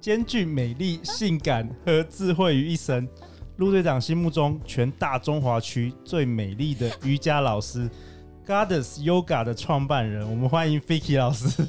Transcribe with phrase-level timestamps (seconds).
[0.00, 3.08] 兼具美丽、性感和智慧于一身，
[3.56, 7.90] 陆队长心目中全大中华区最美丽的瑜伽老师
[8.46, 11.66] ，Goddess Yoga 的创办人，我们欢迎 Fiki 老师。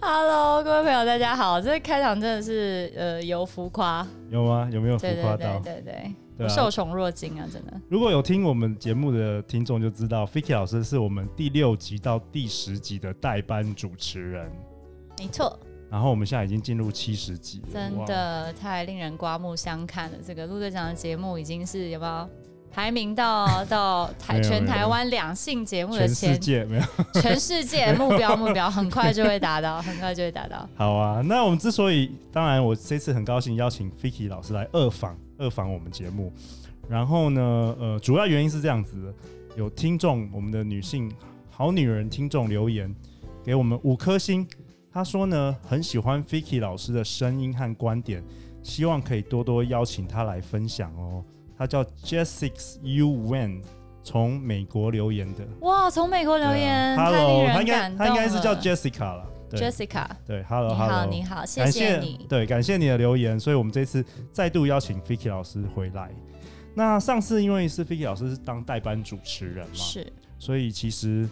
[0.00, 1.58] Hello，各位朋友，大家好！
[1.60, 4.68] 这个开场真的是呃有浮夸，有吗？
[4.70, 5.58] 有没有浮夸到？
[5.60, 7.46] 对对对，对，对，受宠若惊啊！
[7.50, 7.72] 真的。
[7.88, 14.50] 如果有听我们节目的听众就知道，Fiki 老师是我们第六集到第十集的代班主持人。
[15.18, 15.58] 没错。
[15.90, 20.18] 然后我们现在已经进入七十集，真的太令人刮目相看了。
[20.24, 22.28] 这个陆队长的节目已经是有没有
[22.70, 26.84] 排名到到 台全台湾两性节目的前全世界没有
[27.20, 30.68] 全世界目标目标很快就会达到， 很快就会达到。
[30.76, 36.32] 好啊，那我们之所以当然我这次很高兴邀请 Vicky 老师来二访二访我们节目，
[36.88, 39.12] 然后呢呃主要原因是这样子，
[39.56, 41.12] 有听众我们的女性
[41.50, 42.94] 好女人听众留言
[43.42, 44.46] 给我们五颗星。
[44.92, 48.24] 他说呢，很喜欢 Vicky 老师的声音和观点，
[48.60, 51.24] 希望可以多多邀请他来分享哦。
[51.56, 53.62] 他叫 Jessica U Wen，
[54.02, 55.46] 从美国留言的。
[55.60, 59.26] 哇，从美国留言，啊、Hello，他应该他应该是叫 Jessica 了。
[59.52, 62.26] Jessica，对，Hello，你好，你好，谢谢你。
[62.28, 66.10] 对，感谢你的留言，所以我们这次再度邀请 Vicky 老师回来。
[66.74, 71.28] 那上次因为是 Vicky 老师是当代班主持人嘛，是，所以其实。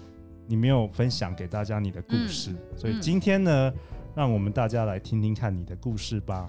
[0.48, 3.74] 你没有分享给大家你的故事，嗯、所以今天呢、嗯，
[4.16, 6.48] 让我们大家来听听看你的故事吧。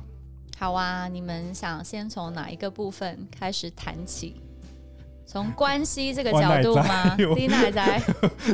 [0.58, 4.42] 好啊，你们想先从哪一个部分开始谈起？
[5.26, 7.16] 从关系这个角度吗？
[7.36, 8.02] 丽娜还在。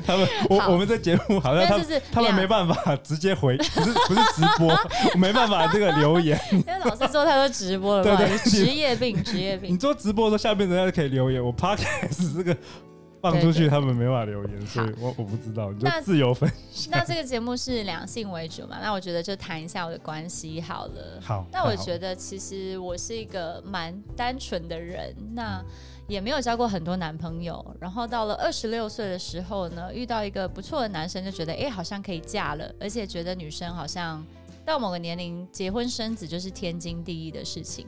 [0.06, 4.68] 他们，我我们在节目好像他们他们没办法直接回，不是不是直播，
[5.14, 6.38] 我没办法这个留言。
[6.52, 9.72] 因为老师做太多直播了，对对，职业病，职业病。
[9.72, 11.42] 你做直播的时候，下面人家就可以留言。
[11.42, 12.58] 我 Podcast 这个。
[13.32, 16.92] 放出去他们没法留言，所以我我不知道，你就自由分享。
[16.92, 18.78] 那， 那这个节目是两性为主嘛？
[18.82, 21.20] 那我觉得就谈一下我的关系好了。
[21.22, 21.46] 好。
[21.52, 25.64] 那我觉得其实我是一个蛮单纯的人，那
[26.08, 27.66] 也没有交过很多男朋友。
[27.80, 34.24] 然后到了二十六岁的时候呢，遇到一个不错的男生，就觉得哎、欸，好像可以嫁了，而且觉得女生好像
[34.64, 37.88] 到某个年龄结婚生子就是天经地义的事情，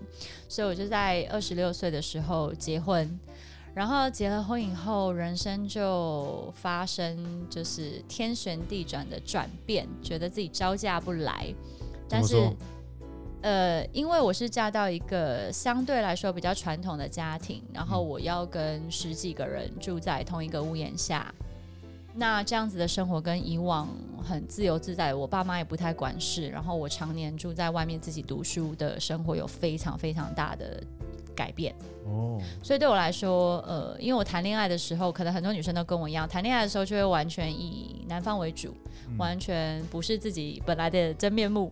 [0.50, 3.20] 所以我就在二十六岁的时候结婚。
[3.78, 11.54] 然后结了婚以后，人生就发生就是天旋地转的转变，觉得自己招架不来。
[12.10, 12.50] 但是，
[13.44, 21.32] 呃，因为我是嫁到一个相对来说比较传统的家庭，然后我要跟十几个人住在同一个屋檐下，
[22.16, 23.88] 那这样子的生活跟以往
[24.28, 30.84] 很自由自在，我爸妈也不太管事，然后我常年住在外面自己读书的生活有非常非常大的
[31.38, 31.74] 改变
[32.06, 38.76] 哦，所以对我来说，呃，因为我谈恋爱的时候，可能很多女生都跟我一样，谈恋爱的时候就会完全以男方为主，
[39.08, 41.72] 嗯，完全不是自己本来的真面目。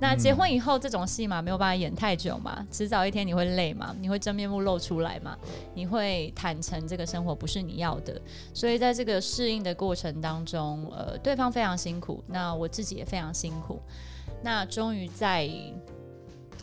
[0.00, 5.36] 那结婚以后，这种戏嘛，没有办法演太久嘛，迟早一天你会累嘛，你会真面目露出来嘛，
[5.74, 8.20] 你会坦诚这个生活不是你要的。
[8.52, 13.80] 所以在这个适应的过程当中，呃，对方非常辛苦，那我自己也非常辛苦。
[14.42, 15.48] 那终于在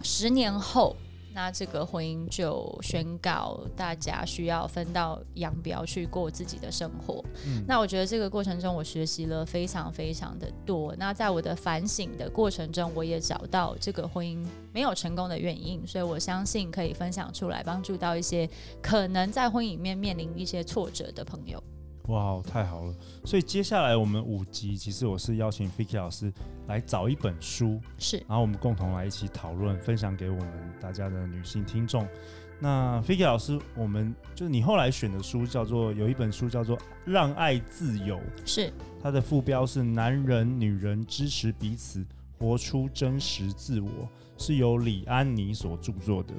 [0.01, 0.96] 十年后。
[1.34, 7.24] 那这个婚姻就宣告大家需要分道扬镳去过自己的生活。
[7.46, 7.64] 嗯。
[7.68, 10.96] 那我觉得这个过程中，我学习了非常非常的多。
[10.97, 18.50] 那在我的反省的过程中，我也找到这个婚姻没有成功的原因，所以我相信可以分享出来，帮助到一些
[18.81, 21.62] 可能在婚姻里面面临一些挫折的朋友。
[22.07, 22.94] 哇，太好了！
[23.23, 26.34] 所以接下来我们五集，其实我是邀请 Fiki 老师
[26.67, 32.07] 来找一本书，是，然后我们共同来一起讨论，分享给我们大家的女性听众。
[32.59, 38.71] 那 Fiki 老师，我们就是你后来选的书叫做有一本书叫做《让爱自由》，是，
[39.01, 42.06] 它的副标是“男人女人支持彼此，
[42.38, 43.89] 活出真实自我”，
[44.38, 46.33] 是由李安妮所著作的。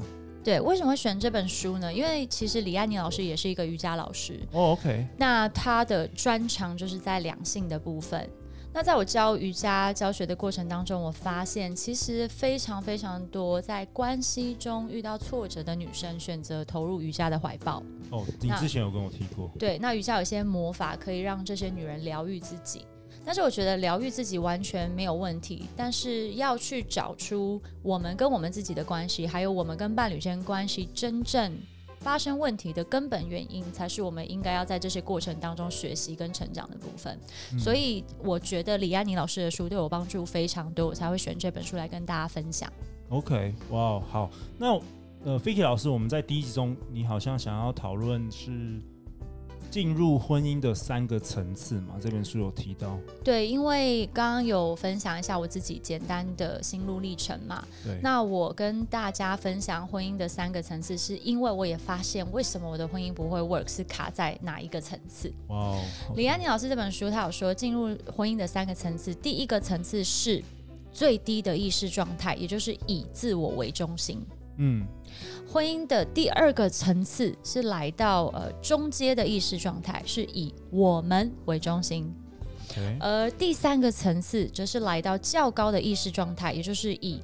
[0.44, 1.92] 对，为什么会选这本书呢？
[1.92, 4.40] 因为其实李安妮老师也是一个瑜伽老师。
[4.52, 5.06] 哦，oh，OK。
[5.16, 8.28] 那他的专长就是在两性的部分。
[8.74, 17.82] 那在我教瑜伽教学的过程当中，我发现其实非常非常多在关系中遇到挫折的女生选择投入瑜伽的怀抱。
[18.10, 19.50] 哦，你之前有跟我提过。
[19.58, 22.86] 对，那瑜伽有些魔法可以让这些女人疗愈自己。
[23.24, 31.52] 但是我觉得疗愈自己完全没有问题，但是要去找出我们跟我们自己的关系，还有我们跟伴侣间关系真正
[32.00, 37.16] 发生问题的根本原因，才是我们应该要在这些过程当中学习跟成长的部分。
[37.52, 42.72] 嗯、所以我觉得李安妮老师的书对我帮助非常多，我才会选这本书来跟大家分享。
[43.08, 44.80] OK，哇，好，那
[45.24, 48.80] 呃，Vicky 老师，我们在第一集中，你好像想要讨论是。
[49.72, 52.98] 进入婚姻的三个层次嘛，这本书有提到。
[53.24, 57.66] 对，因为刚刚有分享一下我自己简单的心路历程嘛。
[57.82, 57.98] 对。
[58.02, 65.32] 那我跟大家分享婚姻的三个层次，是因为我也发现为什么我的婚姻不会 work，是卡在哪一个层次？
[65.48, 65.80] 哇哦。
[66.16, 70.44] 李安妮老师这本书他有说，进入婚姻的三个层次，第一个层次是
[70.92, 74.20] 最低的意识状态，也就是以自我为中心。
[74.62, 74.86] 嗯。
[75.46, 82.14] 婚姻的第二个层次是来到呃中阶的意识状态，是以我们为中心.
[82.98, 87.20] 而第三个层次则是来到较高的意识状态，也就是以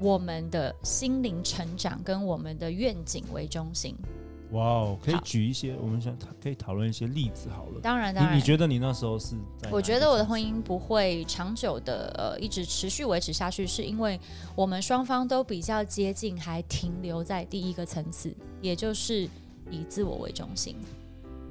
[0.00, 3.94] 我们的心灵成长跟我们的愿景为中心。
[4.50, 7.80] 哇哦，可以举一些，我们想可以讨论一些例子好了。
[7.82, 8.34] 当然，当然。
[8.34, 9.68] 你，你觉得你那时候是在？
[9.70, 14.20] 我觉得我的婚姻不会长久的呃一直持续维持下去，是因为
[14.54, 19.28] 我们双方都比较接近，还停留在第一个层次，也就是
[19.70, 20.76] 以自我为中心。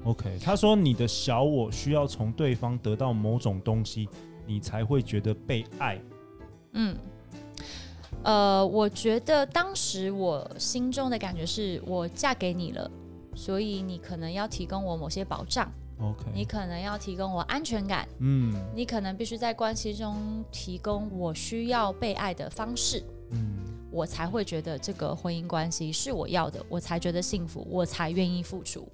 [0.06, 4.07] OK，他说你的小我需要从对方得到某种东西，
[4.46, 6.00] 你才会觉得被爱。
[6.74, 6.96] 嗯。
[8.24, 12.89] 呃，我觉得当时我心中的感觉是我嫁给你了，
[13.36, 15.69] 所以你可能要提供我某些保障
[16.00, 23.57] ，OK，你可能要提供我安全感，嗯，你可能必须在关系中提供我需要被爱的方式，嗯，
[23.92, 28.88] 我才会觉得这个婚姻关系是我要的，我才觉得幸福，我才愿意付出。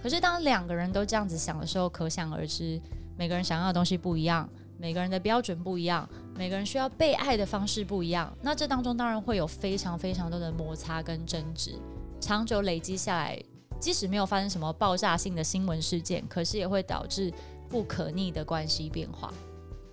[0.00, 2.80] 可是当两个人都这样子想的时候，可想而知，
[3.16, 4.48] 每个人想要的东西不一样。
[4.78, 11.78] 每个人的标准不一样，每个人需要被爱的方式不一样，那这当中当然会有非常非常多的摩擦跟争执，
[12.20, 13.40] 长久累积下来，
[13.78, 17.32] 即使没有发生什么爆炸性的新闻事件，可是也会导致
[17.68, 19.32] 不可逆的关系变化。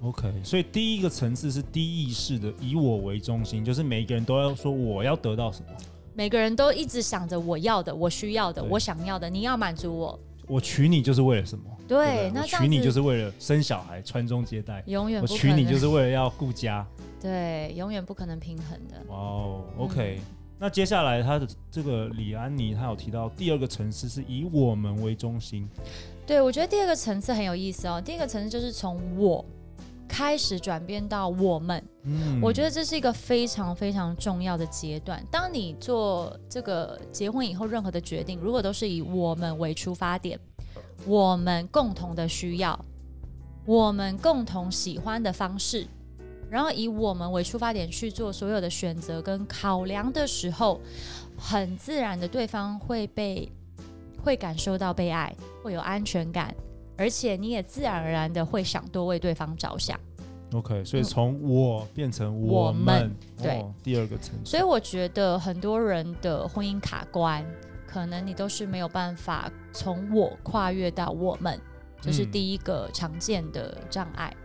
[0.02, 5.68] OK，所以第一个层次是低意识的，以我为中心，就是每个人都要说我要得到什么，
[6.14, 10.20] 每个人都一直想着我要的，我需要的，我想要的，你要满足我。
[10.50, 11.64] 我娶你就是为了什么？
[11.88, 14.84] 对，对那娶你就是为了生小孩、传宗接代。
[14.88, 15.32] 永远不。
[15.32, 16.86] 我娶你就是为了要顾家。
[17.22, 18.96] 对，永远不可能平衡的。
[19.08, 20.18] 哇哦，OK。
[20.20, 20.26] 嗯、
[20.58, 25.70] 那接下来他的这个李安妮，他有提到第二个层次是以我们为中心。
[26.26, 28.02] 对，我觉得第二个层次很有意思哦。
[28.04, 29.46] 第一个层次就是从我
[30.10, 31.82] 开始转变到我们。
[32.04, 35.24] 嗯，我觉得这是一个非常非常重要的阶段。
[35.32, 40.38] 当你做这个结婚以后，任何的决定，如果都是以我们为出发点，
[41.06, 42.78] 我们共同的需要，
[43.66, 45.88] 我们共同喜欢的方式，
[46.50, 50.82] 然后以我们为出发点去做所有的选择跟考量的时候，
[51.38, 53.50] 很自然的对方会被
[54.24, 55.34] 会感受到被爱，
[55.64, 56.54] 会有安全感，
[57.00, 59.98] 而且你也自然而然的会想多为对方着想。
[60.52, 64.52] OK，所以从我变成我们，对、哦、第二个层次。
[64.52, 67.46] 所以我觉得很多人的婚姻卡关，
[67.88, 71.58] 可能你都是没有办法从我跨越到我们，
[72.02, 74.36] 这、就是第一个常见的障碍。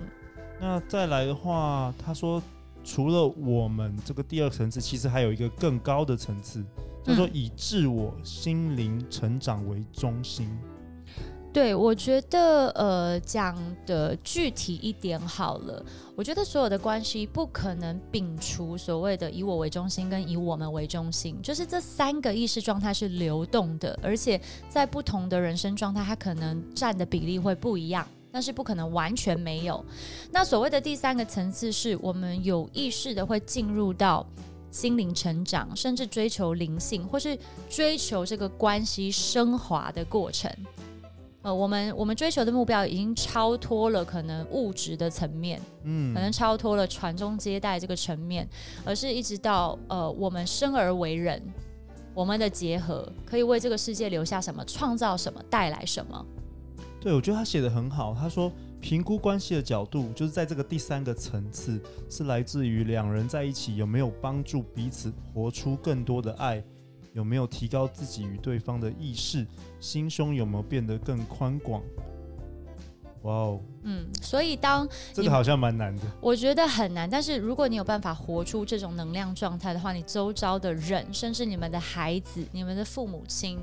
[0.00, 0.06] 嗯，
[0.58, 2.42] 那再来的话，他说
[2.82, 6.64] 除了我们这个第二层次，其实还有一个更高的层次，
[7.04, 10.50] 叫做以自我心灵成长为中心。
[11.52, 13.54] 对，我觉得呃，讲
[13.84, 15.84] 的具体一点好了。
[16.16, 24.40] 我觉得所有的关系不可能摒除所谓的以我为中心跟以我们为中心，就是这三个意识状态是流动的，而且
[24.70, 29.84] 在不同的人生状态，它可能占的比例会不一样，但是不可能完全没有。
[30.30, 34.26] 那所谓的第三个层次，是我们有意识的会进入到
[34.70, 40.50] 心灵成长，甚至追求灵性，或是追求这个关系升华的过程。
[41.42, 48.48] 呃，我们我们追求的目标已经超脱了可能物质的层面，嗯，可能超脱了传宗接代这个层面，
[48.84, 51.42] 而是一直到呃，我们生而为人，
[52.14, 56.24] 我们的结合可以为这个世界留下什么，创造什么，带来什么？
[57.00, 58.14] 对，我觉得他写的很好。
[58.14, 66.62] 他说，评估关系的角度，就是在这个第三个层次，是来自于两人在一起有没有帮助彼此活出更多的爱。
[67.12, 69.46] 有没有提高自己与对方的意识？
[69.80, 71.82] 心胸有没有变得更宽广？
[73.22, 77.08] 哇哦，嗯，所以当这个好像蛮难的，我觉得很难。
[77.08, 83.60] 但是如果你有办法活出这种能量状态的话，你周遭的人，甚至你们的孩子、你们的父母亲，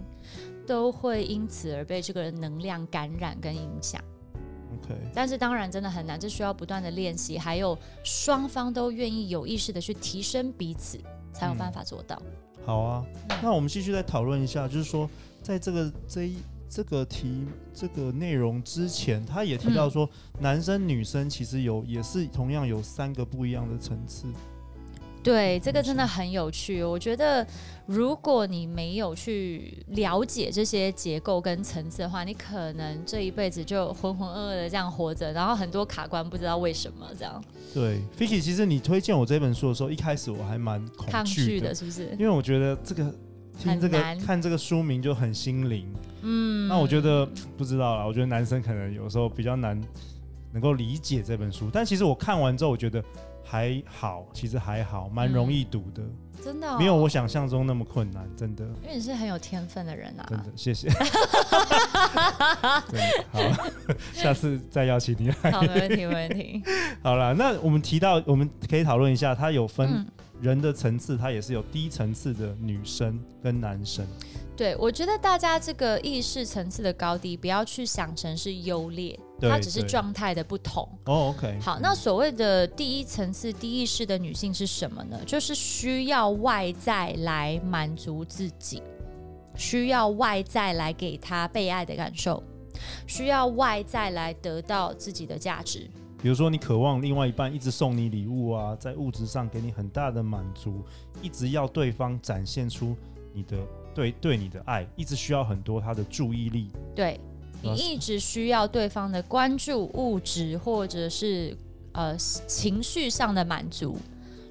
[0.65, 4.01] 都会因此而被这个能量感染跟影响。
[4.82, 10.98] OK，但是当然真的很难，这需要不断的练习，还有双方都愿意有意识的去提升彼此，
[11.34, 12.15] 才有办法做到。
[12.24, 12.32] 嗯、
[12.66, 13.06] 好啊，
[13.42, 15.10] 那我们继续再讨论一下，就是说，
[15.42, 16.36] 在这个这一
[16.70, 24.28] 这个题这个内容之前，他也提到说，嗯、男生女生其实有也是同样有三个不一样的层次。
[25.22, 26.82] 对，这个真的很有趣。
[26.82, 27.46] 我觉得，
[27.86, 37.44] 如果你没有去了解这些结构跟层次的话，你可能这一辈子就浑浑噩噩的这样活着，然后很多卡关，不知道为什么这样。
[37.74, 42.16] 对，Fiki，其实你推荐我这本书的时候，一开始我还蛮恐惧的，抗拒的，是不是？
[42.18, 43.14] 因为我觉得这个
[43.60, 45.86] 听这个看这个书名就很心灵。
[46.22, 47.26] 嗯，那我觉得
[47.58, 49.80] 不知道啦，我觉得男生可能有时候比较难
[50.54, 53.04] 能够理解这本书，但其实我看完之后，我觉得。
[53.50, 56.15] 还好，其实还好，蛮容易读的，嗯、
[56.46, 58.63] 真的、哦，没有我想象中那么困难，真的。
[58.84, 60.88] 因为你是很有天分的人啊，真的，谢谢。
[62.91, 63.39] 真的好，
[64.13, 65.51] 下次再邀请你来。
[65.51, 66.62] 好，没问题，没问题。
[67.01, 70.06] 好了，那我们提到，我们可以讨论一下，它有分
[70.39, 74.06] 人的层次，它也是有低层次的女生跟男生。
[74.56, 80.88] 对，我觉得大家这个意识层次的高低，不要去想成是优劣，它只是状态的不同。
[81.05, 81.58] 哦，OK。
[81.62, 85.19] 好，那所谓的第一层次低意识的女性是什么呢？
[85.25, 88.81] 就是需要外在来满足自己，
[89.55, 92.43] 需要外在来给她被爱的感受，
[93.05, 95.89] 需要外在来得到自己的价值。
[96.22, 100.84] 比如说，你渴望另外一半一直送你礼物啊，在物质上给你很大的满足，
[101.22, 102.96] 一直要对方展现出
[103.34, 103.58] 你的。
[103.96, 107.19] 对对，你的爱一直需要很多他的注意力，对，
[107.62, 111.56] 你一直需要对方的关注、物质或者是
[111.94, 113.98] 呃情绪上的满足，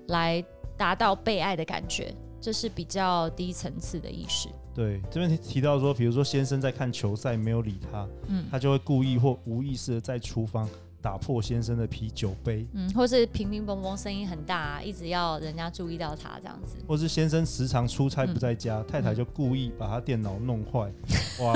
[0.08, 0.44] 来
[0.76, 4.48] 达到被爱的感觉，这是比较低层次的意识。
[4.74, 10.68] 对，这边提到说，比如说先生在看球赛没有理他，嗯，他就会故意或无意识的在厨房。
[11.00, 20.92] 打破先生的啤酒杯，嗯，或是乒乒乓乓声音很大，啊，一直要人家注意到他这样子，或是先生时常出差不在家，嗯、太太就故意把他电脑弄坏，
[21.40, 21.54] 嗯、哇，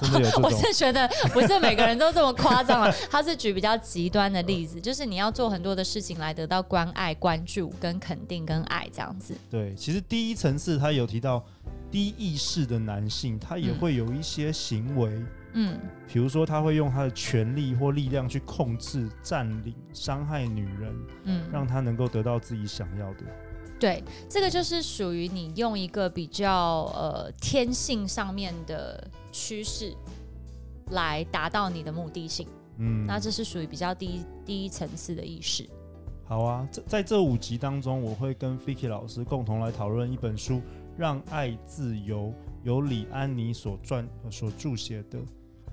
[0.00, 0.42] 真的有这种？
[0.46, 9.34] 我是觉得不是每个人都这么夸张了， 他是举比较极端的例子，就是你要做很多的事情来得到关爱、关注、跟肯定、跟爱这样子。
[9.50, 11.44] 对，其实第一层次他有提到
[11.90, 15.10] 低意识的男性，他也会有一些行为。
[15.10, 15.26] 嗯
[15.58, 20.94] 嗯，比如说他会用他的权力或力量去控制、占领、伤害女人，
[21.24, 23.24] 嗯，让他能够得到自己想要的。
[23.80, 29.94] 对，这个就是属于你用一个比较呃天性上面的趋势
[30.90, 32.46] 来达到你的目的性。
[32.76, 35.66] 嗯，那这是属于比较低低层次的意识。
[36.24, 40.54] 好啊，在在这五集当中，我会跟 Fiki 老师共同来讨论一本书
[40.98, 42.24] 《让爱自由》，
[42.64, 45.18] 由李安妮所撰所著写的。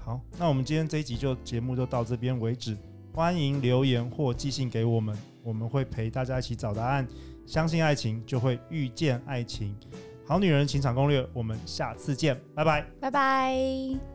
[0.03, 2.77] 好，那我们今天这一集就节目就到这边为止。
[3.13, 7.07] 欢迎留言或寄信给我们，我们会陪大家一起找答案。
[7.45, 9.75] 相信爱情，就会遇见爱情。
[10.25, 14.12] 好女人情场攻略，我们下次见，拜拜，拜拜。